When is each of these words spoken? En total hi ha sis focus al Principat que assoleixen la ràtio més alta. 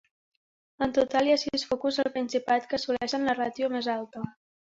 En 0.85 0.93
total 0.97 1.27
hi 1.29 1.33
ha 1.33 1.37
sis 1.41 1.65
focus 1.73 2.01
al 2.05 2.09
Principat 2.17 2.67
que 2.71 2.77
assoleixen 2.79 3.29
la 3.31 3.35
ràtio 3.41 3.69
més 3.77 3.91
alta. 3.99 4.27